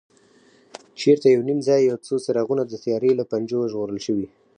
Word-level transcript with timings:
چېرته 0.99 1.25
یو 1.29 1.41
نیم 1.49 1.59
ځای 1.67 1.79
یو 1.89 1.97
څو 2.05 2.15
څراغونه 2.25 2.63
د 2.67 2.73
تیارې 2.83 3.11
له 3.19 3.23
پنجو 3.31 3.69
ژغورل 3.71 3.99
شوي. 4.05 4.27